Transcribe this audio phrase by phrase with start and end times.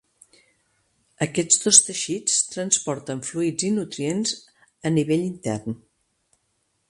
[1.25, 4.33] Aquests dos teixits transporten fluids i nutrients
[4.91, 5.81] a nivell intern.